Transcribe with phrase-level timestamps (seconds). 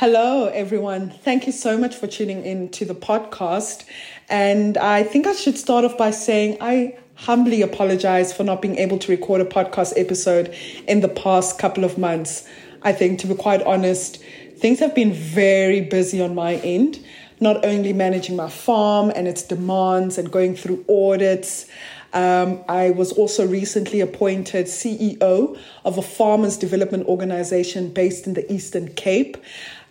[0.00, 1.10] Hello, everyone.
[1.10, 3.84] Thank you so much for tuning in to the podcast.
[4.28, 8.78] And I think I should start off by saying I humbly apologize for not being
[8.78, 10.54] able to record a podcast episode
[10.86, 12.46] in the past couple of months.
[12.82, 14.22] I think, to be quite honest,
[14.58, 17.04] things have been very busy on my end,
[17.40, 21.66] not only managing my farm and its demands and going through audits.
[22.12, 28.50] Um, I was also recently appointed CEO of a farmers development organization based in the
[28.50, 29.36] Eastern Cape.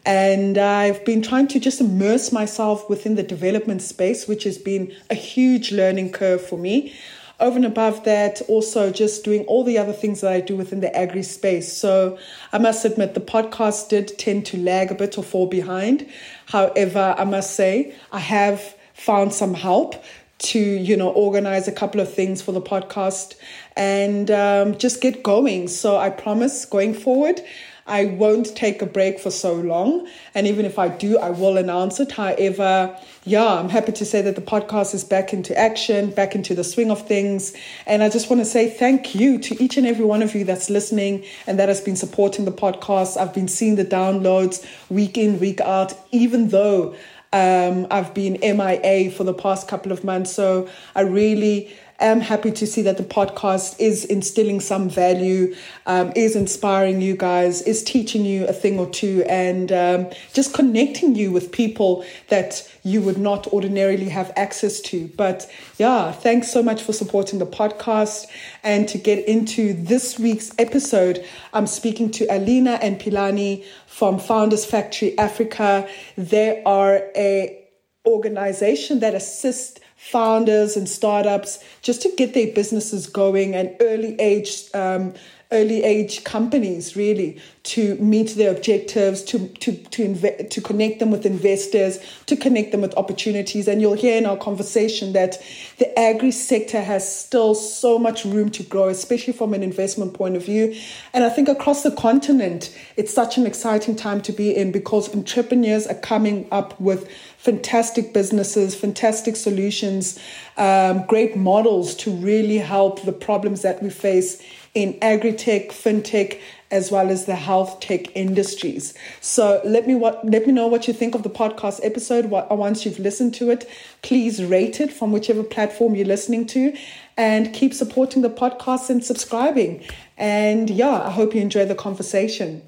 [0.07, 4.95] And I've been trying to just immerse myself within the development space, which has been
[5.09, 6.95] a huge learning curve for me.
[7.41, 10.79] Over and above that, also just doing all the other things that I do within
[10.79, 11.71] the agri space.
[11.71, 12.17] So
[12.53, 16.09] I must admit, the podcast did tend to lag a bit or fall behind.
[16.45, 20.01] However, I must say, I have found some help
[20.39, 23.35] to you know organize a couple of things for the podcast
[23.75, 27.41] and um, just get going so i promise going forward
[27.87, 30.07] i won't take a break for so long.
[30.35, 32.11] And even if i do i will announce it.
[32.11, 36.55] However yeah i'm happy to say that the podcast is back into action back into
[36.55, 37.53] the swing of things.
[37.85, 40.43] And i just want to say thank you to each and every one of you
[40.43, 43.17] that's listening and that has been supporting the podcast.
[43.17, 46.95] I've been seeing the downloads week in week out even though
[47.33, 50.31] um, I've been MIA for the past couple of months.
[50.31, 51.75] So I really
[52.05, 57.15] am happy to see that the podcast is instilling some value, um, is inspiring you
[57.15, 62.05] guys, is teaching you a thing or two, and um, just connecting you with people
[62.27, 65.07] that you would not ordinarily have access to.
[65.17, 68.27] But yeah, thanks so much for supporting the podcast.
[68.63, 74.65] And to get into this week's episode, I'm speaking to Alina and Philani from Founders
[74.65, 75.89] Factory Africa.
[76.15, 77.63] They are a
[78.05, 79.79] organization that assists
[80.11, 85.13] founders and startups just to get their businesses going and early age um,
[85.51, 91.09] early age companies really to meet their objectives to to to inve- to connect them
[91.09, 93.67] with investors to connect them with opportunities.
[93.67, 95.41] And you'll hear in our conversation that
[95.77, 100.35] the agri sector has still so much room to grow especially from an investment point
[100.35, 100.75] of view.
[101.13, 105.13] And i think across the continent it's such an exciting time to be in because
[105.13, 110.19] entrepreneurs are coming up with fantastic businesses, fantastic solutions,
[110.57, 114.41] um, great models to really help the problems that we face
[114.73, 116.39] in agri-tech, fintech,
[116.69, 118.93] as well as the health tech industries.
[119.21, 122.25] So let me what let me know what you think of the podcast episode.
[122.25, 123.69] What, once you've listened to it,
[124.01, 126.75] please rate it from whichever platform you're listening to,
[127.15, 129.83] and keep supporting the podcast and subscribing.
[130.17, 132.61] And yeah, I hope you enjoy the conversation.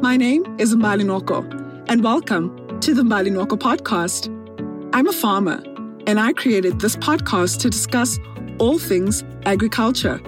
[0.00, 1.44] My name is Mbali Nwoko,
[1.88, 4.28] and welcome to the Mbali Nwoko podcast.
[4.94, 5.62] I'm a farmer,
[6.06, 8.18] and I created this podcast to discuss
[8.58, 10.20] all things agriculture.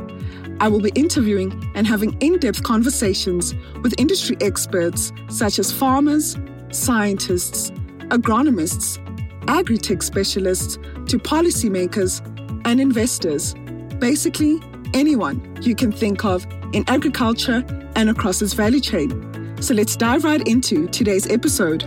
[0.62, 3.52] I will be interviewing and having in depth conversations
[3.82, 6.36] with industry experts such as farmers,
[6.70, 7.72] scientists,
[8.10, 9.00] agronomists,
[9.48, 10.76] agri tech specialists,
[11.08, 12.20] to policymakers
[12.64, 13.54] and investors.
[13.98, 14.60] Basically,
[14.94, 17.64] anyone you can think of in agriculture
[17.96, 19.56] and across its value chain.
[19.60, 21.82] So let's dive right into today's episode.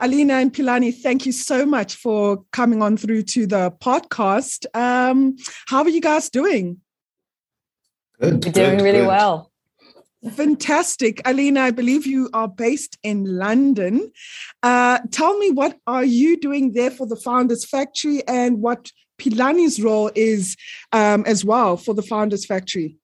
[0.00, 4.66] Alina and Philani, thank you so much for coming on through to the podcast.
[4.74, 5.36] Um,
[5.66, 6.80] how are you guys doing?
[8.20, 8.44] Good.
[8.44, 9.08] We're doing good, really good.
[9.08, 9.50] well.
[10.32, 11.20] Fantastic.
[11.26, 14.10] Alina, I believe you are based in London.
[14.62, 19.80] Uh, tell me, what are you doing there for the Founders Factory and what Philani's
[19.80, 20.56] role is
[20.92, 22.96] um, as well for the Founders Factory?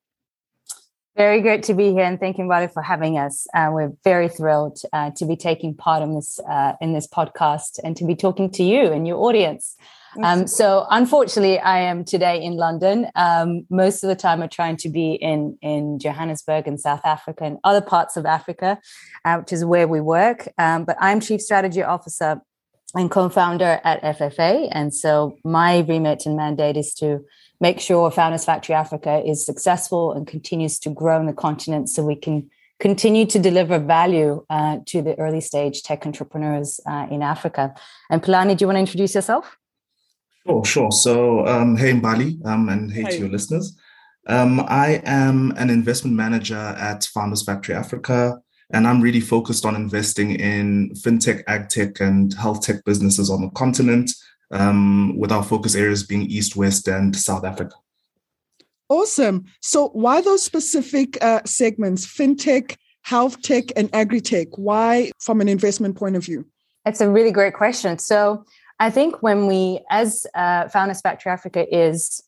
[1.17, 3.47] Very great to be here, and thank you, Mbali, for having us.
[3.55, 7.79] Uh, we're very thrilled uh, to be taking part in this uh, in this podcast
[7.85, 9.77] and to be talking to you and your audience.
[10.21, 13.07] Um, so, unfortunately, I am today in London.
[13.15, 17.45] Um, most of the time, I'm trying to be in in Johannesburg and South Africa
[17.45, 18.81] and other parts of Africa,
[19.25, 20.49] uh, which is where we work.
[20.59, 22.41] Um, but I'm Chief Strategy Officer
[22.94, 27.25] and co-founder at FFA, and so my remit and mandate is to
[27.60, 32.05] make sure Founders Factory Africa is successful and continues to grow in the continent so
[32.05, 32.50] we can
[32.81, 37.75] continue to deliver value uh, to the early stage tech entrepreneurs uh, in Africa.
[38.11, 39.56] And Philani, do you want to introduce yourself?
[40.47, 40.93] Sure, sure.
[40.93, 43.76] So, um, hey, Mbali, um, and hey, hey, to your listeners.
[44.26, 48.40] Um, I am an investment manager at Founders Factory Africa,
[48.72, 53.50] and I'm really focused on investing in fintech, agtech, and health tech businesses on the
[53.50, 54.11] continent
[54.50, 57.75] um, with our focus areas being East, West, and South Africa.
[58.88, 59.44] Awesome.
[59.61, 64.49] So, why those specific uh, segments, fintech, health tech, and agri tech?
[64.56, 66.46] Why, from an investment point of view?
[66.87, 67.99] It's a really great question.
[67.99, 68.44] So,
[68.81, 72.22] I think when we, as uh, Founders Factory Africa is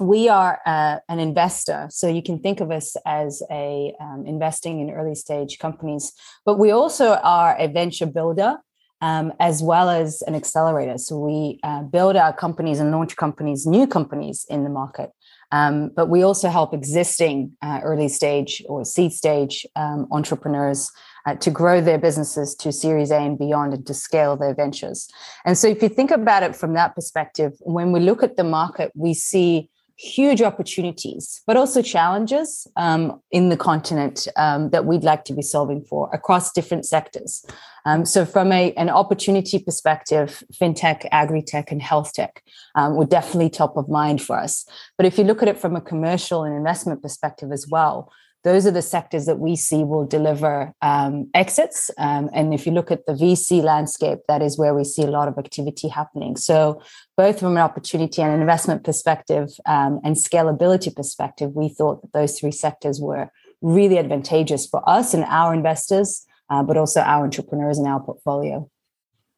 [0.00, 4.80] we are uh, an investor, so you can think of us as a um, investing
[4.80, 6.12] in early stage companies,
[6.44, 8.56] but we also are a venture builder
[9.00, 10.98] um, as well as an accelerator.
[10.98, 15.10] So we uh, build our companies and launch companies, new companies in the market.
[15.52, 20.92] Um, but we also help existing uh, early stage or seed stage um, entrepreneurs
[21.26, 25.08] uh, to grow their businesses to Series A and beyond and to scale their ventures.
[25.44, 28.44] And so, if you think about it from that perspective, when we look at the
[28.44, 29.69] market, we see
[30.00, 35.42] huge opportunities, but also challenges um, in the continent um, that we'd like to be
[35.42, 37.44] solving for across different sectors.
[37.84, 42.42] Um, so, from a, an opportunity perspective, fintech, agri tech, and health tech
[42.74, 44.64] um, were definitely top of mind for us.
[44.96, 48.10] But if you look at it from a commercial and investment perspective as well,
[48.42, 51.90] those are the sectors that we see will deliver um, exits.
[51.98, 55.10] Um, and if you look at the VC landscape, that is where we see a
[55.10, 56.36] lot of activity happening.
[56.36, 56.80] So,
[57.16, 62.12] both from an opportunity and an investment perspective um, and scalability perspective, we thought that
[62.14, 67.24] those three sectors were really advantageous for us and our investors, uh, but also our
[67.24, 68.68] entrepreneurs in our portfolio.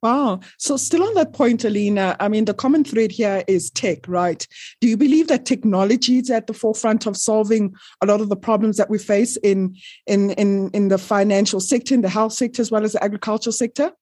[0.02, 0.40] Wow.
[0.58, 4.44] So, still on that point, Alina, I mean, the common thread here is tech, right?
[4.80, 7.72] Do you believe that technology is at the forefront of solving
[8.02, 9.76] a lot of the problems that we face in,
[10.08, 13.52] in, in, in the financial sector, in the health sector, as well as the agricultural
[13.52, 13.92] sector?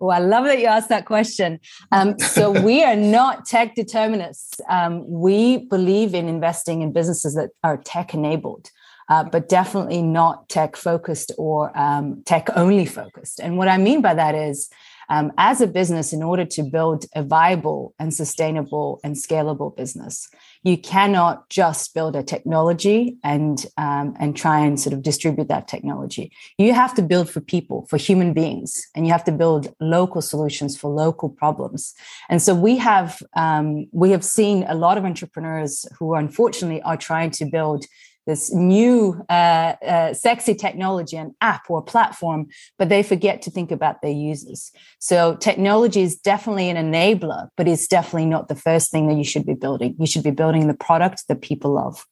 [0.00, 1.60] Oh, I love that you asked that question.
[1.92, 4.62] Um, so, we are not tech determinists.
[4.70, 8.70] Um, we believe in investing in businesses that are tech enabled
[9.10, 13.40] uh, but definitely not tech focused or um, tech only focused.
[13.40, 14.70] And what I mean by that is,
[15.08, 20.28] um, as a business, in order to build a viable and sustainable and scalable business,
[20.62, 25.66] you cannot just build a technology and um, and try and sort of distribute that
[25.66, 26.30] technology.
[26.58, 30.22] You have to build for people, for human beings, and you have to build local
[30.22, 31.92] solutions for local problems.
[32.28, 36.96] And so we have um, we have seen a lot of entrepreneurs who unfortunately are
[36.96, 37.84] trying to build
[38.26, 42.46] this new uh, uh, sexy technology, an app or platform,
[42.78, 44.72] but they forget to think about their users.
[44.98, 49.24] So technology is definitely an enabler, but it's definitely not the first thing that you
[49.24, 49.96] should be building.
[49.98, 52.06] You should be building the product that people love.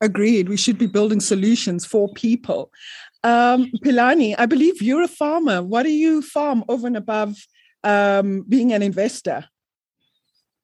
[0.00, 0.48] Agreed.
[0.48, 2.70] We should be building solutions for people.
[3.24, 5.62] Um, Philani, I believe you're a farmer.
[5.62, 7.34] What do you farm over and above
[7.82, 9.46] um, being an investor?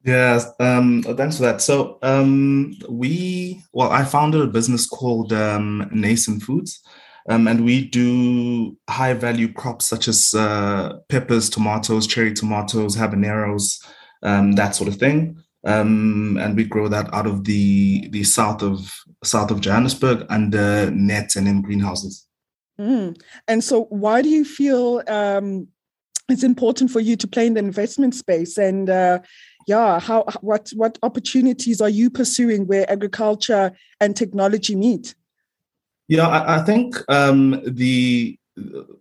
[0.04, 1.62] Yeah, um, thanks for that.
[1.62, 6.82] So um, we, well, I founded a business called um, Nascent Foods,
[7.28, 13.84] um, and we do high value crops such as uh, peppers, tomatoes, cherry tomatoes, habaneros,
[14.24, 15.36] um, that sort of thing.
[15.64, 20.90] Um, and we grow that out of the the south of south of Johannesburg under
[20.90, 22.26] nets and in greenhouses.
[22.80, 23.16] Mm.
[23.46, 25.04] And so, why do you feel
[26.28, 28.90] it's important for you to play in the investment space and?
[28.90, 29.20] Uh,
[29.66, 35.14] yeah how what what opportunities are you pursuing where agriculture and technology meet
[36.08, 38.38] yeah i, I think um, the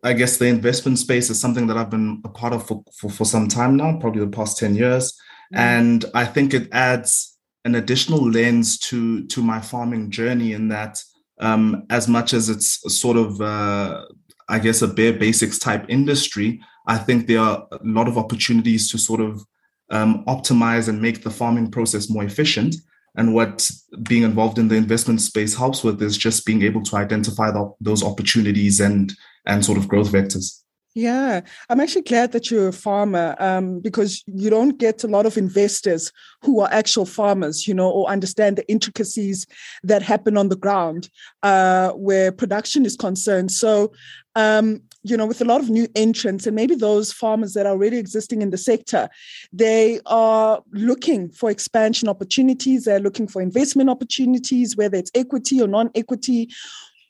[0.04, 3.10] i guess the investment space is something that i've been a part of for, for,
[3.10, 5.14] for some time now probably the past 10 years
[5.54, 5.58] mm.
[5.58, 11.04] and i think it adds an additional lens to to my farming journey in that
[11.40, 14.06] um, as much as it's sort of uh,
[14.48, 18.90] i guess a bare basics type industry i think there are a lot of opportunities
[18.90, 19.46] to sort of
[19.92, 22.76] um, optimize and make the farming process more efficient.
[23.16, 23.70] And what
[24.04, 27.72] being involved in the investment space helps with is just being able to identify the,
[27.82, 29.14] those opportunities and
[29.46, 30.62] and sort of growth vectors.
[30.94, 35.26] Yeah, I'm actually glad that you're a farmer um, because you don't get a lot
[35.26, 39.46] of investors who are actual farmers, you know, or understand the intricacies
[39.84, 41.10] that happen on the ground
[41.44, 43.54] uh, where production is concerned.
[43.54, 43.94] So,
[44.36, 47.72] um, you know, with a lot of new entrants and maybe those farmers that are
[47.72, 49.10] already existing in the sector,
[49.52, 52.86] they are looking for expansion opportunities.
[52.86, 56.50] They're looking for investment opportunities, whether it's equity or non-equity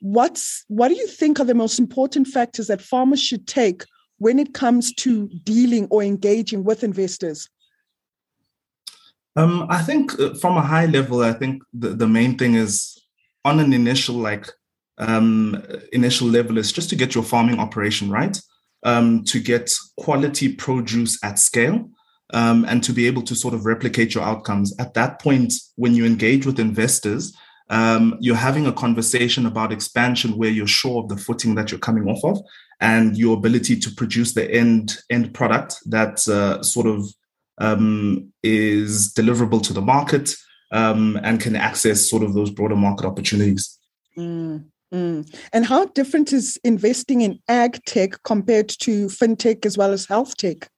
[0.02, 3.84] what's what do you think are the most important factors that farmers should take
[4.18, 7.48] when it comes to dealing or engaging with investors?
[9.36, 13.00] Um, I think uh, from a high level, I think the, the main thing is
[13.44, 14.50] on an initial like
[15.02, 18.40] um, initial level is just to get your farming operation right,
[18.84, 21.90] um, to get quality produce at scale,
[22.32, 24.74] um, and to be able to sort of replicate your outcomes.
[24.78, 27.36] At that point, when you engage with investors,
[27.68, 31.80] um, you're having a conversation about expansion where you're sure of the footing that you're
[31.80, 32.42] coming off of
[32.80, 37.06] and your ability to produce the end end product that uh, sort of
[37.58, 40.34] um, is deliverable to the market
[40.72, 43.78] um, and can access sort of those broader market opportunities.
[44.18, 45.34] Mm, mm.
[45.52, 50.36] And how different is investing in ag tech compared to fintech as well as health
[50.36, 50.68] tech?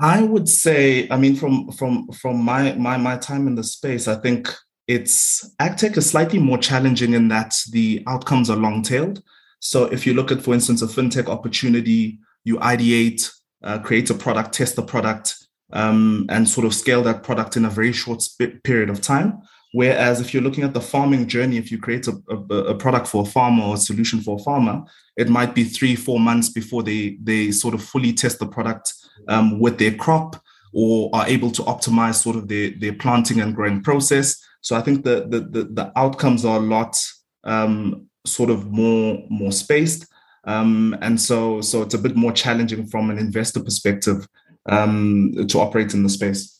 [0.00, 4.08] I would say, I mean, from from from my my my time in the space,
[4.08, 4.52] I think
[4.88, 9.22] it's ag tech is slightly more challenging in that the outcomes are long tailed.
[9.60, 13.30] So if you look at, for instance, a fintech opportunity, you ideate,
[13.62, 15.36] uh, create a product, test the product,
[15.72, 18.22] um, and sort of scale that product in a very short
[18.62, 19.40] period of time.
[19.74, 23.08] Whereas if you're looking at the farming journey, if you create a, a, a, product
[23.08, 24.84] for a farmer or a solution for a farmer,
[25.16, 28.94] it might be three, four months before they they sort of fully test the product
[29.26, 30.40] um, with their crop
[30.72, 34.40] or are able to optimize sort of their, their planting and growing process.
[34.60, 36.96] So I think the the the, the outcomes are a lot
[37.42, 40.06] um, sort of more more spaced.
[40.44, 44.28] Um, and so so it's a bit more challenging from an investor perspective
[44.66, 46.53] um, to operate in the space.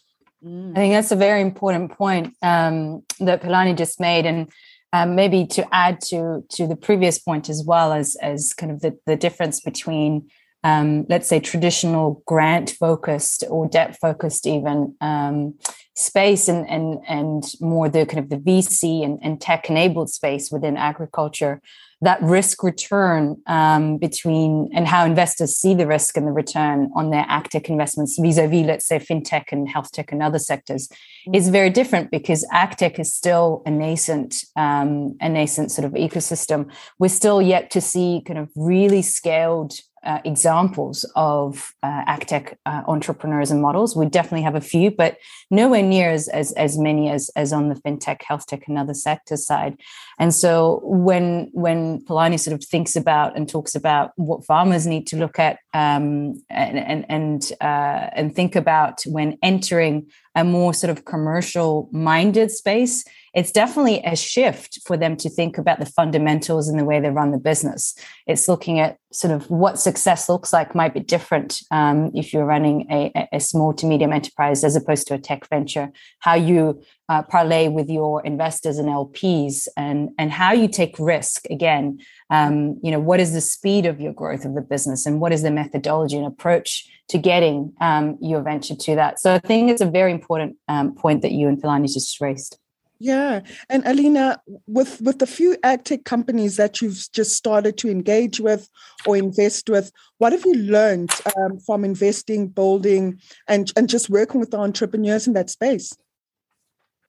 [0.46, 4.50] I think that's a very important point um, that Philani just made, and
[4.92, 8.80] um, maybe to add to to the previous point as well as as kind of
[8.80, 10.28] the, the difference between
[10.62, 15.54] um, let's say traditional grant focused or debt focused even um,
[15.94, 20.50] space and and and more the kind of the VC and, and tech enabled space
[20.50, 21.62] within agriculture
[22.04, 27.10] that risk return um, between and how investors see the risk and the return on
[27.10, 30.88] their agtech investments vis-a-vis let's say fintech and health tech and other sectors.
[31.32, 36.70] Is very different because agtech is still a nascent um, a nascent sort of ecosystem
[36.98, 43.50] we're still yet to see kind of really scaled uh, examples of uh, uh, entrepreneurs
[43.50, 43.96] and models.
[43.96, 45.16] We definitely have a few, but
[45.50, 48.94] nowhere near as, as, as many as, as on the fintech, health tech, and other
[48.94, 49.80] sectors side.
[50.18, 55.06] And so when when Philani sort of thinks about and talks about what farmers need
[55.08, 60.74] to look at um, and and and, uh, and think about when entering a more
[60.74, 65.86] sort of commercial minded space, it's definitely a shift for them to think about the
[65.86, 67.94] fundamentals and the way they run the business.
[68.26, 72.44] It's looking at sort of what success looks like might be different um, if you're
[72.44, 75.90] running a, a, small to medium enterprise as opposed to a tech venture.
[76.20, 81.44] How you uh, parlay with your investors and LPs, and and how you take risk.
[81.50, 81.98] Again,
[82.30, 85.32] um, you know, what is the speed of your growth of the business, and what
[85.32, 89.20] is the methodology and approach to getting um, your venture to that.
[89.20, 92.58] So I think it's a very important um, point that you and Philani just raised.
[93.00, 93.40] Yeah.
[93.68, 98.40] And Alina, with with the few ag tech companies that you've just started to engage
[98.40, 98.68] with
[99.04, 104.40] or invest with, what have you learned um, from investing, building, and, and just working
[104.40, 105.92] with the entrepreneurs in that space?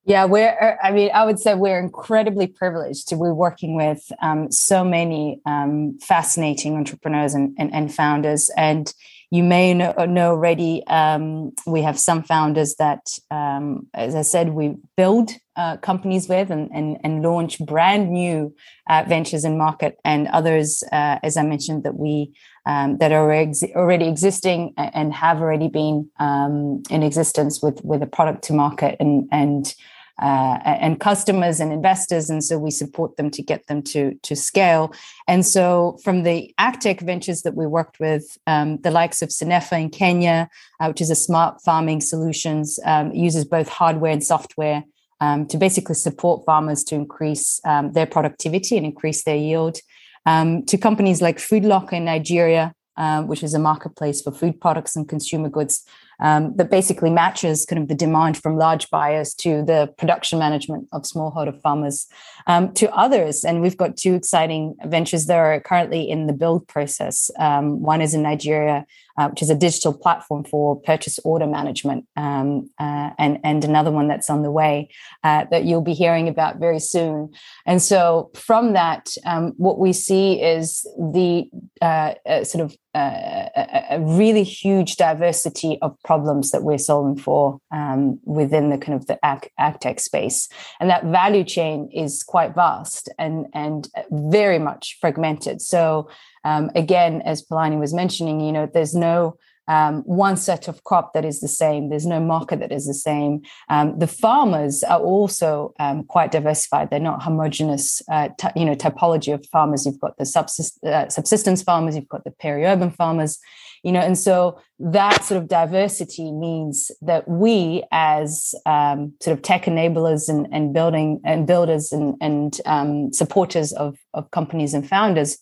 [0.08, 4.12] Yeah, we're, uh, I mean, I would say we're incredibly privileged to be working with
[4.22, 8.52] um, so many um, fascinating entrepreneurs and, and, and founders.
[8.56, 8.94] And
[9.36, 14.76] you may know, already, um, we have some founders that, um, as I said, we
[14.96, 18.56] build uh, companies with and, and, and launch brand new
[18.90, 22.34] uh, ventures in market, and others, uh, as I mentioned, that we
[22.66, 28.02] um, that are ex- already existing and have already been um, in existence with with
[28.02, 29.76] a product to market and and
[30.22, 34.36] uh, and customers and investors, and so we support them to get them to to
[34.36, 34.94] scale.
[35.28, 39.80] And so, from the Agtech ventures that we worked with, um, the likes of Synnefa
[39.80, 44.84] in Kenya, uh, which is a smart farming solutions, um, uses both hardware and software.
[45.22, 49.80] Um, to basically support farmers to increase um, their productivity and increase their yield,
[50.26, 54.96] um, to companies like Foodlocker in Nigeria, uh, which is a marketplace for food products
[54.96, 55.86] and consumer goods
[56.20, 60.88] um, that basically matches kind of the demand from large buyers to the production management
[60.92, 62.08] of smallholder farmers
[62.48, 63.44] um, to others.
[63.44, 67.30] And we've got two exciting ventures that are currently in the build process.
[67.40, 68.86] Um, one is in Nigeria,
[69.18, 73.92] uh, which is a digital platform for purchase order management, um, uh, and and another
[73.92, 74.90] one that's on the way
[75.24, 77.32] uh, that you'll be hearing about very soon.
[77.66, 81.50] And so from that, um, what we see is the
[81.82, 83.50] uh, uh, sort of uh,
[83.90, 89.06] a, really huge diversity of problems that we're solving for um, within the kind of
[89.08, 90.48] the ag, ag tech space,
[90.80, 95.62] and that value chain is quite vast and and very much fragmented.
[95.62, 96.08] So
[96.46, 99.38] um, again, as Philani was mentioning, you know, there's no
[99.68, 101.90] um, one set of crop that is the same.
[101.90, 103.42] There's no market that is the same.
[103.68, 106.90] Um, the farmers are also um, quite diversified.
[106.90, 109.86] They're not homogenous, uh, t- you know, typology of farmers.
[109.86, 111.96] You've got the subsist- uh, subsistence farmers.
[111.96, 113.40] You've got the peri-urban farmers.
[113.84, 119.44] You know, and so that sort of diversity means that we, as um, sort of
[119.44, 124.88] tech enablers and, and building and builders and, and um, supporters of, of companies and
[124.88, 125.38] founders,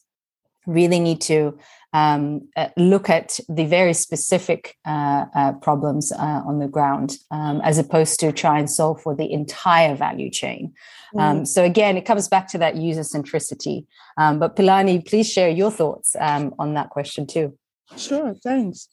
[0.65, 1.57] really need to
[1.93, 7.61] um, uh, look at the very specific uh, uh, problems uh, on the ground um,
[7.61, 10.73] as opposed to try and solve for the entire value chain.
[11.17, 11.47] Um, mm.
[11.47, 13.85] so again, it comes back to that user centricity.
[14.17, 17.57] Um, but Philani, please share your thoughts um, on that question too.
[17.95, 18.87] Sure, thanks.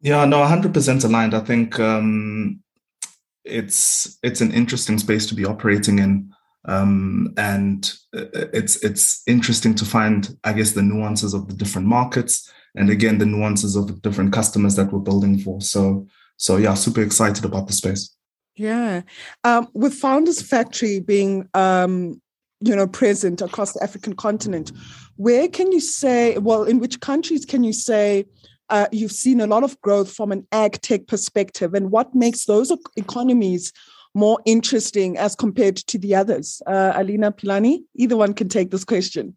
[0.00, 1.34] Yeah, no, 100% aligned.
[1.34, 2.60] I think um,
[3.44, 6.32] it's it's an interesting space to be operating in.
[6.66, 11.86] Um, and uh, it's it's interesting to find, I guess, the nuances of the different
[11.86, 15.60] markets, and again, the nuances of the different customers that we're building for.
[15.60, 16.06] So,
[16.36, 18.14] so yeah, super excited about the space.
[18.56, 19.02] Yeah,
[19.44, 22.20] um, with Founders Factory being, um,
[22.60, 24.72] you know, present across the African continent,
[25.16, 26.36] where can you say?
[26.38, 28.26] Well, in which countries can you say?
[28.68, 32.46] Uh, you've seen a lot of growth from an ag tech perspective, and what makes
[32.46, 33.72] those economies
[34.16, 36.62] more interesting as compared to the others?
[36.66, 39.36] Uh, Alina Philani, either one can take this question.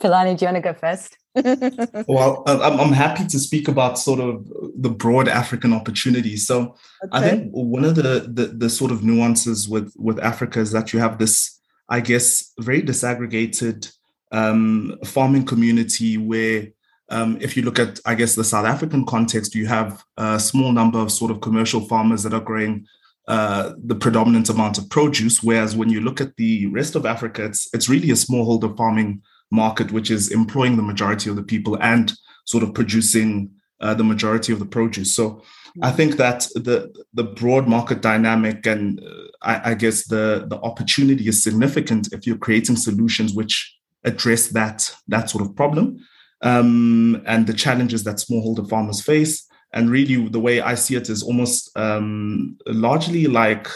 [0.00, 1.18] Philani, do you want to go first?
[2.08, 6.46] well, I'm, I'm happy to speak about sort of the broad African opportunities.
[6.46, 7.08] So okay.
[7.12, 10.92] I think one of the, the, the sort of nuances with with Africa is that
[10.92, 13.92] you have this, I guess, very disaggregated
[14.32, 16.68] um, farming community where
[17.10, 20.72] um, if you look at, I guess, the South African context, you have a small
[20.72, 22.86] number of sort of commercial farmers that are growing
[23.28, 25.42] uh, the predominant amount of produce.
[25.42, 29.22] Whereas when you look at the rest of Africa, it's it's really a smallholder farming
[29.50, 32.12] market, which is employing the majority of the people and
[32.46, 35.14] sort of producing uh, the majority of the produce.
[35.14, 35.42] So
[35.82, 40.58] I think that the the broad market dynamic and uh, I, I, guess the the
[40.60, 45.98] opportunity is significant if you're creating solutions which address that that sort of problem
[46.40, 51.10] um, and the challenges that smallholder farmers face and really, the way I see it
[51.10, 53.68] is almost um, largely like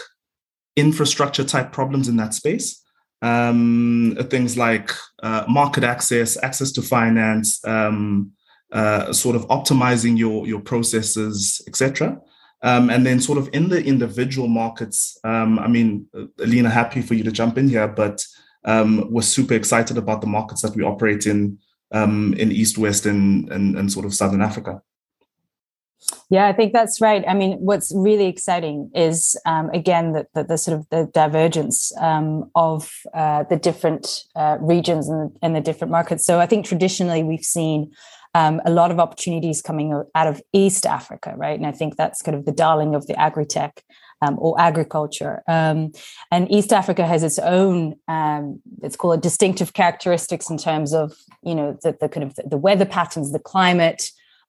[0.75, 2.81] infrastructure type problems in that space.
[3.21, 8.31] Um, things like uh, market access, access to finance, um,
[8.71, 12.19] uh, sort of optimizing your your processes, etc.
[12.63, 16.07] Um, and then, sort of in the individual markets, um, I mean,
[16.39, 18.25] Alina, happy for you to jump in here, but
[18.65, 21.59] um, we're super excited about the markets that we operate in
[21.91, 24.81] um, in East, West, and, and, and sort of Southern Africa.
[26.29, 27.23] Yeah, I think that's right.
[27.27, 31.91] I mean, what's really exciting is um, again the, the, the, sort of the divergence
[31.99, 36.25] um, of uh, the different uh, regions and the, and the, different markets.
[36.25, 37.91] So I think traditionally we've seen
[38.35, 41.57] um, a lot of opportunities coming out of East Africa, right?
[41.57, 43.83] And I think that's kind of the darling of the agri-tech
[44.23, 45.43] um, or agriculture.
[45.47, 45.91] Um,
[46.31, 51.13] and East Africa has its own, um, let's call it distinctive characteristics in terms of,
[51.43, 54.03] you know, the, the kind of the weather patterns, the climate,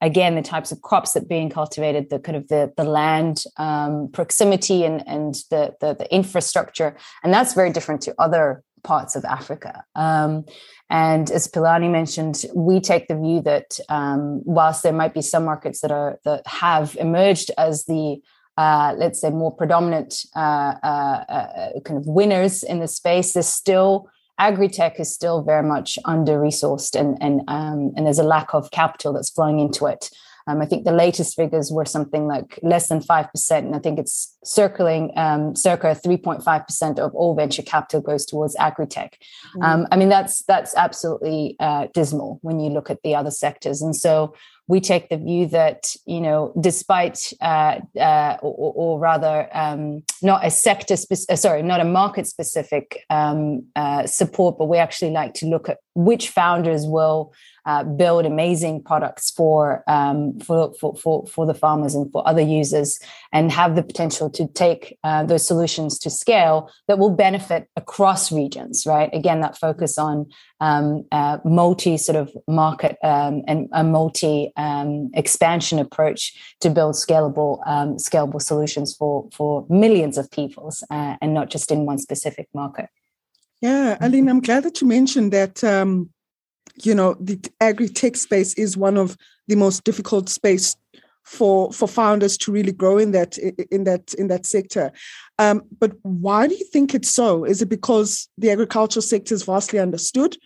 [0.04, 4.08] again the types of crops that being cultivated the kind of the the land um,
[4.12, 9.24] proximity and and the, the, the infrastructure and that's very different to other parts of
[9.24, 9.82] Africa.
[9.96, 10.44] Um,
[10.90, 15.44] and as Philani mentioned, we take the view that um, whilst there might be some
[15.44, 18.20] markets that are that have emerged as the
[18.56, 23.48] uh, let's say more predominant uh, uh, uh kind of winners in the space, there's
[23.48, 28.54] still agri-tech is still very much under resourced and and um, and there's a lack
[28.54, 30.10] of capital that's flowing into it
[30.46, 33.58] um, I think the latest figures were something like less than 5%.
[33.58, 39.18] And I think it's circling um, circa 3.5% of all venture capital goes towards agri-tech.
[39.56, 39.62] Mm-hmm.
[39.62, 43.80] Um, I mean, that's, that's absolutely uh, dismal when you look at the other sectors.
[43.80, 44.34] And so
[44.66, 50.44] we take the view that you know despite uh, uh, or, or, rather um, not
[50.44, 55.10] a sector spe- uh, sorry not a market specific um, uh, support but we actually
[55.10, 57.32] like to look at which founders will
[57.66, 62.40] uh, build amazing products for, um, for, for, for, for, the farmers and for other
[62.40, 62.98] users
[63.32, 68.30] and have the potential to take uh, those solutions to scale that will benefit across
[68.30, 69.10] regions, right?
[69.12, 70.26] Again, that focus on
[70.60, 76.94] um, uh, multi sort of market um, and a multi um, expansion approach to build
[76.94, 81.98] scalable um, scalable solutions for for millions of peoples uh, and not just in one
[81.98, 82.88] specific market.
[83.60, 86.10] Yeah, Aline, I'm glad that you mentioned that um,
[86.82, 89.16] you know the agri-tech space is one of
[89.48, 90.76] the most difficult space
[91.24, 94.92] for for founders to really grow in that in that in that sector.
[95.38, 97.44] Um, but why do you think it's so?
[97.44, 100.36] Is it because the agricultural sector is vastly understood?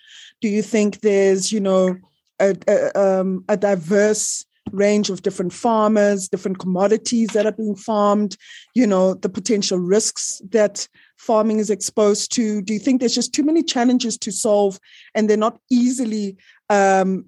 [0.40, 1.96] Do you think there's you know
[2.40, 8.36] a, a, um, a diverse range of different farmers different commodities that are being farmed
[8.74, 10.86] you know the potential risks that
[11.18, 12.62] farming is exposed to?
[12.62, 14.78] Do you think there's just too many challenges to solve
[15.14, 16.36] and they're not easily,
[16.70, 17.26] um,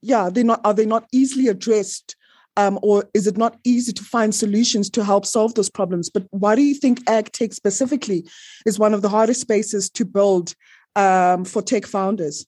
[0.00, 2.16] yeah, they're not, are they not easily addressed?
[2.56, 6.10] Um, or is it not easy to find solutions to help solve those problems?
[6.10, 8.28] But why do you think ag tech specifically
[8.66, 10.54] is one of the hardest spaces to build
[10.96, 12.46] um, for tech founders?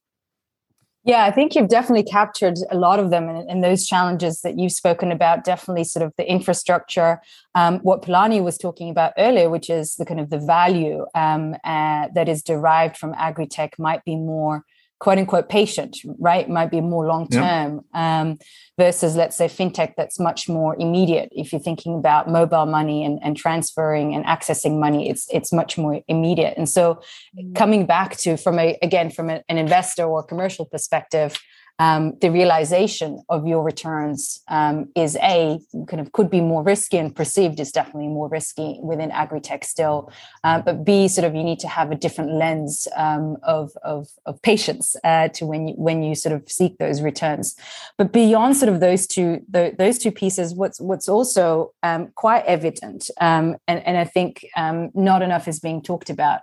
[1.05, 4.71] Yeah, I think you've definitely captured a lot of them and, those challenges that you've
[4.73, 5.43] spoken about.
[5.43, 7.21] Definitely, sort of the infrastructure,
[7.57, 11.55] um, what Philani was talking about earlier, which is the kind of the value um,
[11.65, 14.65] uh, that is derived from agri tech might be more
[15.03, 16.49] quote unquote patient, right?
[16.49, 18.21] Might be more long term yeah.
[18.21, 18.39] um,
[18.79, 21.29] versus, let's say, fintech that's much more immediate.
[21.33, 25.77] If you're thinking about mobile money and, and transferring and accessing money, it's it's much
[25.77, 26.55] more immediate.
[26.57, 27.03] And so,
[27.37, 27.53] mm-hmm.
[27.55, 31.37] coming back to from a again from a, an investor or commercial perspective,
[31.79, 35.59] um, the realization of your returns um, is a
[35.89, 40.13] kind of could be more risky and perceived as definitely more risky within agri-tech still.
[40.45, 44.09] Uh, but b sort of you need to have a different lens um, of, of,
[44.27, 47.57] of patience uh, to when you when you sort of seek those returns.
[47.99, 52.45] But beyond sort of those two the, those two pieces what's what's also um, quite
[52.47, 56.41] evident um, and, and i think um, not enough is being talked about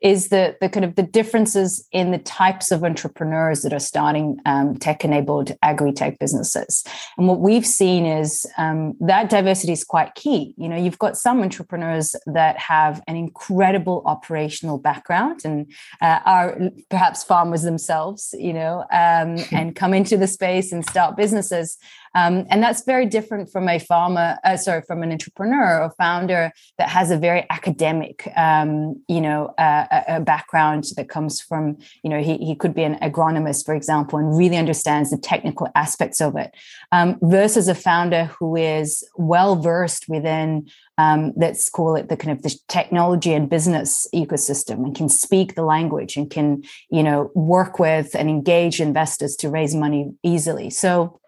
[0.00, 4.38] is the the kind of the differences in the types of entrepreneurs that are starting
[4.46, 6.84] um, tech enabled agri tech businesses.
[7.18, 10.54] And what we've seen is um, that diversity is quite key.
[10.56, 16.58] You know, you've got some entrepreneurs that have an incredible operational background and uh, are
[16.88, 18.34] perhaps farmers themselves.
[18.38, 21.78] You know, um, and come into the space and start businesses
[22.14, 26.52] um, and that's very different from a farmer, uh, sorry, from an entrepreneur or founder
[26.78, 32.10] that has a very academic, um, you know, uh, a, background that comes from, you
[32.10, 36.20] know, he, he could be an agronomist, for example, and really understands the technical aspects
[36.20, 36.54] of it,
[36.92, 40.68] um, versus a founder who is well versed within
[40.98, 45.54] um, let's call it the kind of the technology and business ecosystem and can speak
[45.54, 50.68] the language and can you know work with and engage investors to raise money easily.
[50.68, 51.20] So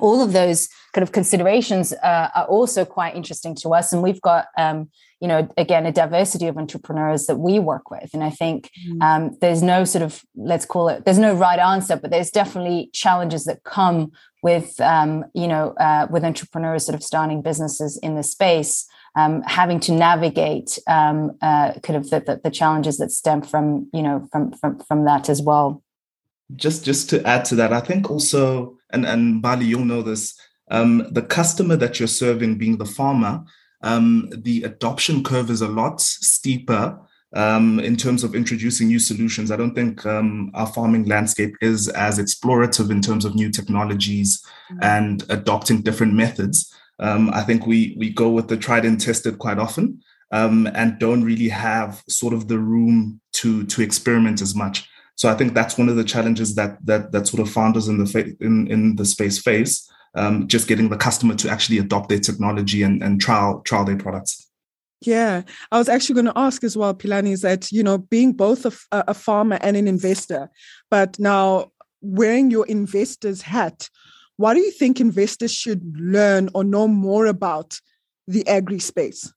[0.00, 3.92] all of those kind of considerations uh, are also quite interesting to us.
[3.92, 8.10] And we've got um, you know again a diversity of entrepreneurs that we work with.
[8.12, 9.02] And i think mm.
[9.02, 12.90] um, there's no sort of let's call it there's no right answer but there's definitely
[12.92, 18.16] challenges that come with um, you know uh, with entrepreneurs sort of starting businesses in
[18.16, 23.10] the space um, having to navigate um, uh, kind of the, the, the challenges that
[23.10, 25.82] stem from you know from from from that as well.
[26.54, 30.38] Just just to add to that, I think also, and and Mbali, you'll know this.
[30.70, 33.44] Um, the customer that you're serving, being the farmer,
[33.82, 36.98] um, the adoption curve is a lot steeper
[37.34, 39.50] um, in terms of introducing new solutions.
[39.50, 44.42] I don't think um, our farming landscape is as explorative in terms of new technologies
[44.70, 44.82] mm-hmm.
[44.82, 46.72] and adopting different methods.
[47.00, 50.98] Um, I think we we go with the tried and tested quite often, um, and
[50.98, 54.88] don't really have sort of the room to to experiment as much.
[55.16, 57.98] So I think that's one of the challenges that that that sort of founders in
[57.98, 59.88] the fa- in in the space face.
[60.16, 63.96] Um, just getting the customer to actually adopt their technology and, and trial trial their
[63.96, 64.48] products.
[65.00, 68.32] Yeah, I was actually going to ask as well, Philani, is that you know being
[68.32, 70.50] both a, a farmer and an investor,
[70.90, 73.88] but now wearing your investor's hat,
[74.36, 77.80] what do you think investors should learn or know more about
[78.26, 79.32] the agri space?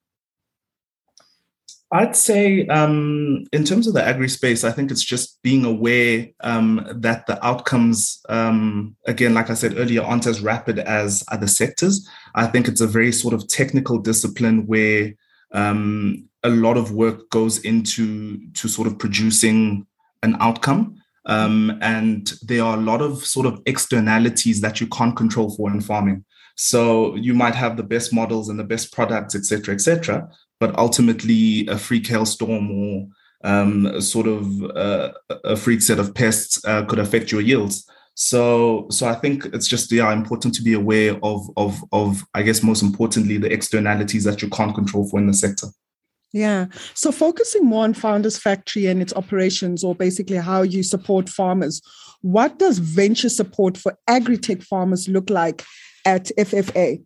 [1.90, 6.28] I'd say, um, in terms of the agri space, I think it's just being aware
[6.42, 11.48] um, that the outcomes, um, again, like I said earlier, aren't as rapid as other
[11.48, 12.08] sectors.
[12.36, 15.14] I think it's a very sort of technical discipline where
[15.54, 19.88] um, a lot of work goes into to sort of producing
[20.24, 21.02] an outcome.
[21.26, 25.72] Um, and there are a lot of sort of externalities that you can't control for
[25.72, 26.26] in farming.
[26.56, 30.30] So you might have the best models and the best products, et cetera, et cetera
[30.60, 33.08] but ultimately a freak hailstorm or
[33.44, 35.12] um, sort of uh,
[35.44, 37.88] a freak set of pests uh, could affect your yields.
[38.16, 42.42] So, so I think it's just yeah important to be aware of of of I
[42.42, 45.68] guess most importantly the externalities that you can't control for in the sector.
[46.34, 46.66] Yeah.
[46.94, 51.82] So focusing more on Founders Factory and its operations, or basically how you support farmers,
[52.22, 55.64] what does venture support for agri-tech farmers look like
[56.06, 57.02] at FFA?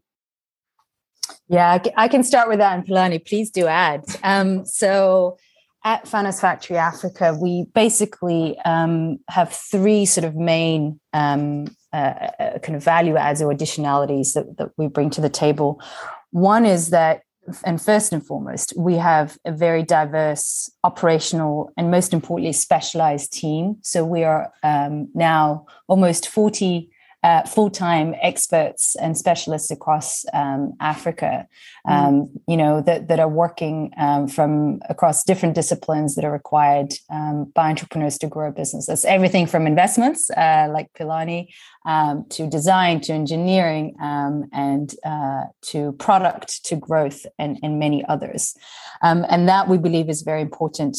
[1.48, 4.04] Yeah, I can start with that, and Philani, please do add.
[4.24, 5.38] Um, so,
[5.84, 12.60] at Founders Factory Africa, we basically um, have three sort of main um, uh, uh,
[12.60, 15.82] kind of value adds or additionalities that, that we bring to the table.
[16.30, 17.24] One is that,
[17.66, 23.78] and first and foremost, we have a very diverse operational and most importantly, specialized team.
[23.82, 26.90] So we are um, now almost 40
[27.24, 31.48] uh, full-time experts and specialists across um, Africa,
[31.88, 31.92] mm.
[31.92, 32.42] um, mm.
[32.48, 37.46] you know, that, that are working um, from across different disciplines that are required um,
[37.54, 38.88] by entrepreneurs to grow a business.
[38.88, 41.50] That's everything from investments, uh, like Philani,
[41.86, 48.04] um, to design, to engineering, um, and uh, to product, to growth, and, and many
[48.06, 48.56] others.
[49.04, 50.98] and that we believe is very important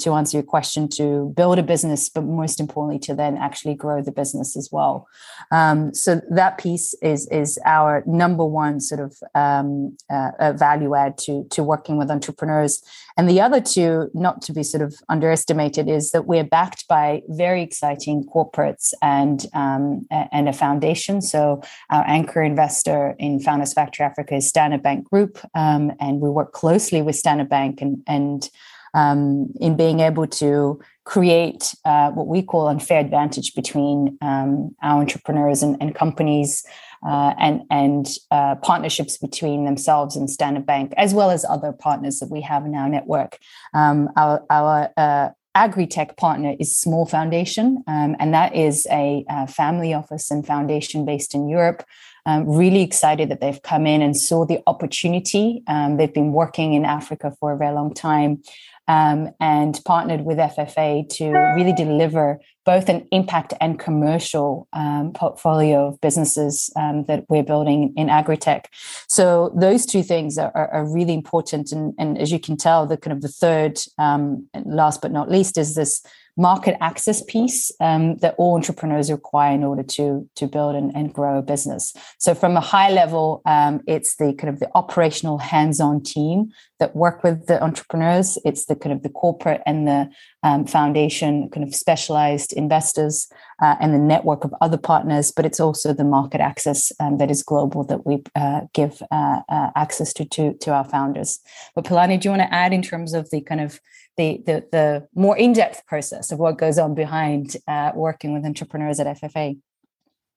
[0.00, 4.02] to answer your question to build a business, but most importantly, to then actually grow
[4.02, 5.06] the business as well.
[5.50, 11.18] Um, so that piece is is our number one sort of um, uh, value add
[11.18, 12.82] to to working with entrepreneurs.
[13.16, 17.22] And the other two, not to be sort of underestimated, is that we're backed by
[17.28, 21.22] very exciting corporates and um, and a foundation.
[21.22, 26.28] So our anchor investor in Founders Factory Africa is Standard Bank Group, um, and we
[26.28, 28.50] work closely with Standard Bank and and
[28.94, 35.00] um, in being able to create uh, what we call unfair advantage between um, our
[35.00, 36.64] entrepreneurs and, and companies
[37.06, 42.18] uh, and and uh, partnerships between themselves and Standard Bank, as well as other partners
[42.20, 43.38] that we have in our network.
[43.74, 49.46] Um, our our uh, agri-tech partner is Small Foundation, um, and that is a, a,
[49.46, 51.84] family office and foundation based in Europe.
[52.26, 55.62] Um, really excited that they've come in and saw the opportunity.
[55.66, 58.42] Um, they've been working in Africa for a very long time
[58.88, 65.88] um, and partnered with FFA to really deliver both an impact and commercial um, portfolio
[65.88, 68.70] of businesses um, that we're building in agri-tech.
[69.08, 71.72] So those two things are, are, are really important.
[71.72, 75.30] And, and, as you can tell, the kind of the third, um, last but not
[75.30, 76.02] least, is this
[76.36, 81.14] market access piece um, that all entrepreneurs require in order to to build and, and
[81.14, 81.94] grow a business.
[82.18, 86.96] So from a high level, um, it's the kind of the operational hands-on team that
[86.96, 88.36] work with the entrepreneurs.
[88.44, 90.10] It's the kind of the corporate and the
[90.42, 93.28] um, foundation kind of specialized investors
[93.62, 95.30] uh, and the network of other partners.
[95.30, 99.40] But it's also the market access um, that is global that we uh, give uh,
[99.48, 101.38] uh access to, to to our founders.
[101.76, 103.80] But Philani, do you want to add in terms of the kind of
[104.16, 109.00] the the, the more in-depth process of what goes on behind uh, working with entrepreneurs
[109.00, 109.58] at FFA?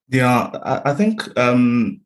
[0.09, 1.99] Yeah, I think um,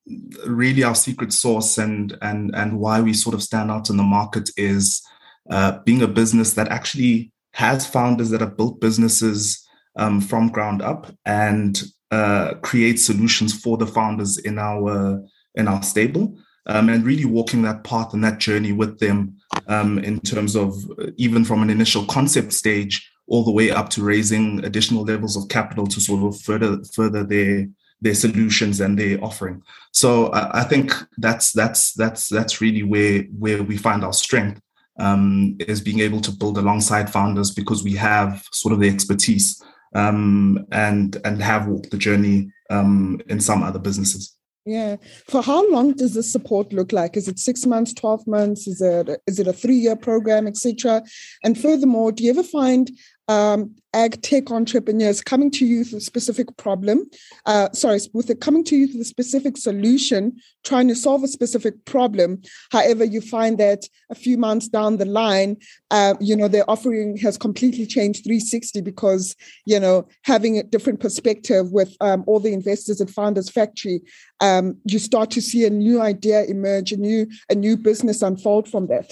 [0.48, 4.04] really our secret sauce and and and why we sort of stand out in the
[4.04, 5.04] market is
[5.52, 10.82] uh, being a business that actually has founders that have built businesses um, from ground
[10.82, 15.24] up and uh, create solutions for the founders in our
[15.56, 19.36] in our stable um, and really walking that path and that journey with them
[19.72, 23.90] um, in terms of uh, even from an initial concept stage all the way up
[23.90, 27.68] to raising additional levels of capital to sort of further further their
[28.02, 29.62] their solutions and their offering.
[29.94, 34.60] So I, I think that's that's that's that's really where where we find our strength
[35.00, 39.64] um, is being able to build alongside founders because we have sort of the expertise
[39.96, 44.36] um, and and have walked the journey um, in some other businesses.
[44.66, 44.98] Yeah.
[45.28, 47.18] For how long does this support look like?
[47.18, 48.68] Is it six months, 12 months?
[48.68, 51.04] Is it is it a three-year program, etc.?
[51.44, 52.92] And furthermore, do you ever find
[53.32, 57.10] um, ag tech entrepreneurs coming to you with a specific problem,
[57.46, 61.28] uh, sorry, with a, coming to you with a specific solution, trying to solve a
[61.28, 62.42] specific problem.
[62.72, 65.58] However, you find that a few months down the line,
[65.92, 71.00] uh, you know, their offering has completely changed 360 because, you know, having a different
[71.00, 74.02] perspective with um, all the investors at Founders Factory,
[74.42, 78.68] um, you start to see a new idea emerge, a new, a new business unfold
[78.68, 79.12] from that.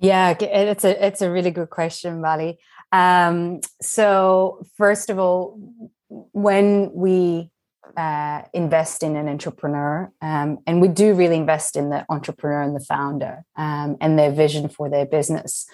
[0.00, 2.56] Yeah, it's a it's a really good question, Mbali.
[2.90, 5.60] Um, so first of all,
[6.08, 7.50] when we
[7.96, 12.74] uh, invest in an entrepreneur, um, and we do really invest in the entrepreneur and
[12.74, 15.66] the founder um, and their vision for their business,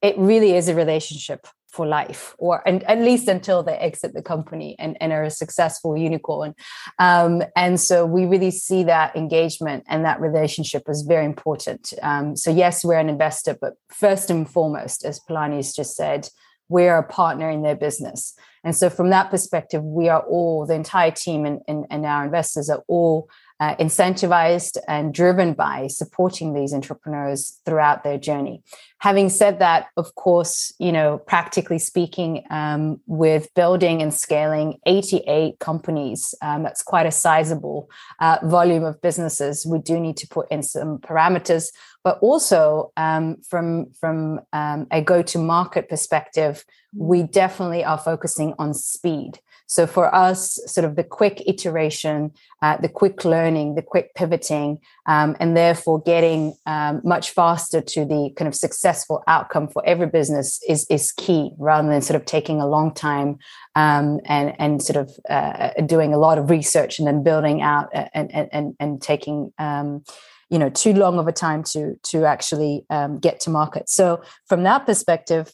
[0.00, 4.22] it really is a relationship for life or and at least until they exit the
[4.22, 6.54] company and, and are a successful unicorn.
[7.00, 11.92] Um, and so we really see that engagement and that relationship as very important.
[12.00, 16.28] Um, so yes we're an investor but first and foremost as Philani's just said
[16.68, 18.34] we're a partner in their business.
[18.62, 22.24] And so from that perspective we are all the entire team and, and, and our
[22.24, 23.28] investors are all
[23.60, 28.62] uh, incentivized and driven by supporting these entrepreneurs throughout their journey.
[28.98, 35.58] Having said that, of course, you know, practically speaking, um, with building and scaling 88
[35.58, 37.88] companies, um, that's quite a sizable
[38.20, 39.66] uh, volume of businesses.
[39.66, 41.66] We do need to put in some parameters,
[42.02, 46.64] but also um, from from um, a go-to-market perspective,
[46.96, 49.38] we definitely are focusing on speed.
[49.66, 54.78] So for us, sort of the quick iteration, uh, the quick learning, the quick pivoting,
[55.06, 60.06] um, and therefore getting um, much faster to the kind of successful outcome for every
[60.06, 63.38] business is is key, rather than sort of taking a long time
[63.74, 67.88] um, and and sort of uh, doing a lot of research and then building out
[67.92, 70.04] and and and, and taking um,
[70.50, 73.88] you know too long of a time to to actually um, get to market.
[73.88, 75.52] So from that perspective,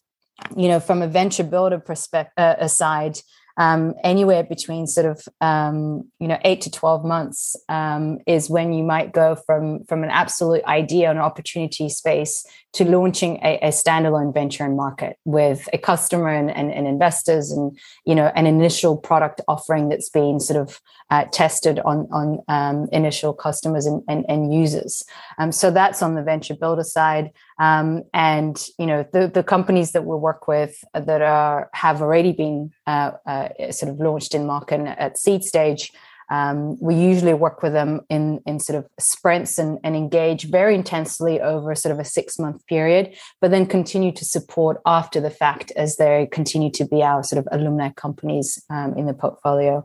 [0.57, 3.20] you know, from a venture builder perspective uh, aside
[3.61, 8.73] um, anywhere between sort of um, you know eight to twelve months um, is when
[8.73, 13.68] you might go from from an absolute idea and opportunity space to launching a, a,
[13.68, 18.46] standalone venture and market with a customer and, and, and, investors and you know an
[18.46, 24.03] initial product offering that's been sort of uh, tested on on um, initial customers and,
[24.09, 25.03] and, and users.
[25.37, 29.92] Um, so that's on the venture builder side um, and you know the, the companies
[29.92, 34.46] that we work with that are have already been uh, uh, sort of launched in
[34.46, 35.92] market at seed stage
[36.31, 40.77] um, we usually work with them in, in sort of sprints and, and engage very
[40.77, 45.31] intensely over sort of a six month period, but then continue to support after the
[45.31, 49.85] fact as they continue to be our sort of alumni companies um, in the portfolio.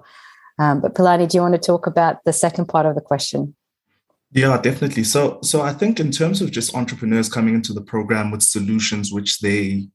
[0.60, 3.56] Um, but Philani, do you want to talk about the second part of the question?
[4.32, 5.04] Yeah, definitely.
[5.04, 9.12] So, so I think in terms of just entrepreneurs coming into the program with solutions
[9.12, 9.88] which they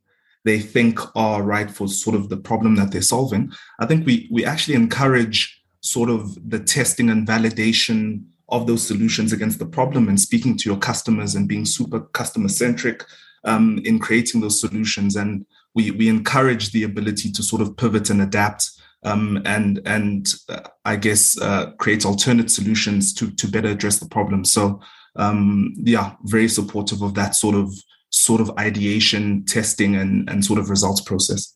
[0.47, 4.29] they think are right for sort of the problem that they're solving, I think we
[4.31, 10.09] we actually encourage sort of the testing and validation of those solutions against the problem
[10.09, 13.05] and speaking to your customers and being super customer centric
[13.45, 15.17] um, in creating those solutions.
[15.17, 18.71] And we, we encourage the ability to sort of pivot and adapt
[19.03, 24.09] um, and and uh, I guess uh, create alternate solutions to to better address the
[24.09, 24.45] problem.
[24.45, 24.81] So
[25.17, 27.73] um, yeah, very supportive of that sort of
[28.11, 31.55] sort of ideation, testing, and and sort of results process.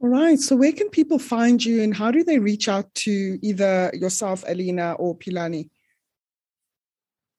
[0.00, 0.38] All right.
[0.38, 4.44] So, where can people find you and how do they reach out to either yourself,
[4.46, 5.68] Alina, or Philani?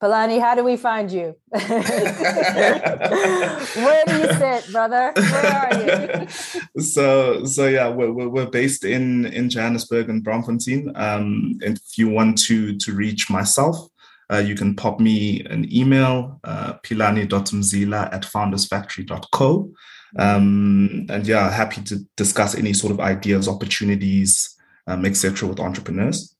[0.01, 1.35] Philani, how do we find you?
[1.51, 1.67] Where
[4.07, 5.11] do you sit, brother?
[5.13, 6.27] Where are you?
[6.81, 10.97] so, so yeah, we're, we're based in in Johannesburg and Braamfontein.
[10.97, 13.89] Um, if you want to to reach myself,
[14.31, 19.71] uh, you can pop me an email, uh, philani.mzila at foundersfactory.co.
[20.17, 24.55] Um, and yeah, happy to discuss any sort of ideas, opportunities,
[24.87, 25.47] um, etc.
[25.47, 26.35] with entrepreneurs.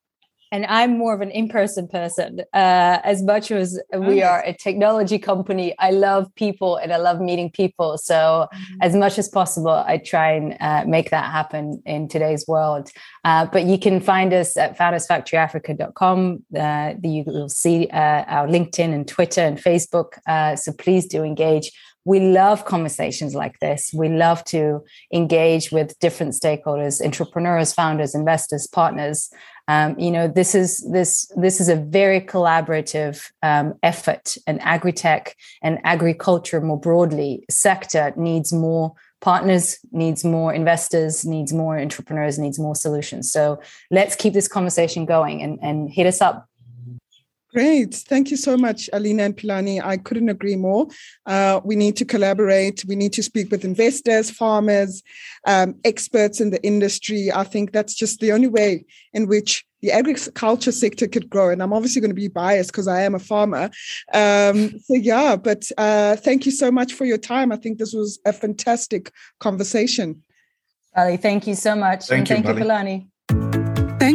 [0.51, 2.41] And I'm more of an in-person person.
[2.53, 7.21] Uh, as much as we are a technology company, I love people and I love
[7.21, 7.97] meeting people.
[7.97, 8.81] So, mm-hmm.
[8.81, 12.89] as much as possible, I try and uh, make that happen in today's world.
[13.23, 16.43] Uh, but you can find us at foundersfactoryafrica.com.
[16.57, 20.17] Uh, you will see uh, our LinkedIn and Twitter and Facebook.
[20.27, 21.71] Uh, so please do engage
[22.05, 23.91] we love conversations like this.
[23.93, 24.83] We love to
[25.13, 29.29] engage with different stakeholders, entrepreneurs, founders, investors, partners.
[29.69, 35.36] Um, you know, this is this this is a very collaborative um, effort, and agri-tech
[35.62, 42.58] and agriculture more broadly sector needs more partners, needs more investors, needs more entrepreneurs, needs
[42.58, 43.32] more solutions.
[43.32, 46.48] So let's keep this conversation going and, and hit us up
[47.51, 47.95] Great.
[47.95, 49.83] Thank you so much, Alina and Philani.
[49.83, 50.88] I couldn't agree more.
[51.25, 52.85] Uh, we need to collaborate.
[52.85, 55.01] We need to speak with investors, farmers,
[55.47, 57.31] um, experts in the industry.
[57.33, 61.49] I think that's just the only way in which the agriculture sector could grow.
[61.49, 63.71] And I'm obviously going to be biased because I am a farmer.
[64.13, 67.51] Um, so, yeah, but uh, thank you so much for your time.
[67.51, 70.21] I think this was a fantastic conversation.
[70.95, 72.05] Ali, thank you so much.
[72.05, 73.58] Thank and you, thank you, Philani.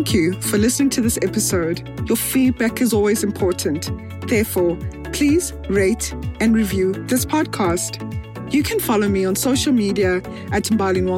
[0.05, 2.07] Thank you for listening to this episode.
[2.07, 3.91] Your feedback is always important.
[4.29, 4.77] Therefore,
[5.15, 8.03] please rate and review this podcast.
[8.53, 10.17] You can follow me on social media
[10.53, 11.09] at Mbali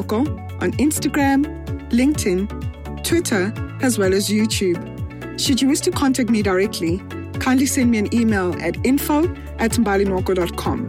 [0.61, 5.37] on Instagram, LinkedIn, Twitter, as well as YouTube.
[5.37, 6.99] Should you wish to contact me directly,
[7.41, 9.25] kindly send me an email at info
[9.59, 10.87] at mbalinwoko.com.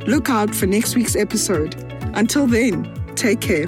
[0.00, 1.74] Look out for next week's episode.
[2.14, 3.66] Until then, take care.